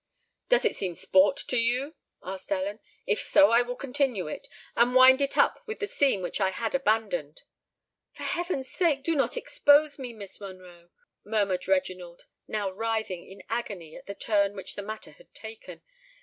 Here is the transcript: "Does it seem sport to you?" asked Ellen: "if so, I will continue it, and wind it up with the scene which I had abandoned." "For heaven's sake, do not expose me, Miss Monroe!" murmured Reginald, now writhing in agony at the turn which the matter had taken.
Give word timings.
"Does 0.49 0.65
it 0.65 0.75
seem 0.75 0.95
sport 0.95 1.37
to 1.47 1.57
you?" 1.59 1.93
asked 2.23 2.51
Ellen: 2.51 2.79
"if 3.05 3.21
so, 3.21 3.51
I 3.51 3.61
will 3.61 3.75
continue 3.75 4.25
it, 4.27 4.47
and 4.75 4.95
wind 4.95 5.21
it 5.21 5.37
up 5.37 5.61
with 5.67 5.77
the 5.77 5.85
scene 5.85 6.23
which 6.23 6.41
I 6.41 6.49
had 6.49 6.73
abandoned." 6.73 7.43
"For 8.13 8.23
heaven's 8.23 8.67
sake, 8.67 9.03
do 9.03 9.15
not 9.15 9.37
expose 9.37 9.99
me, 9.99 10.11
Miss 10.13 10.41
Monroe!" 10.41 10.89
murmured 11.23 11.67
Reginald, 11.67 12.25
now 12.47 12.71
writhing 12.71 13.27
in 13.27 13.43
agony 13.47 13.95
at 13.95 14.07
the 14.07 14.15
turn 14.15 14.55
which 14.55 14.75
the 14.75 14.81
matter 14.81 15.11
had 15.11 15.31
taken. 15.35 15.83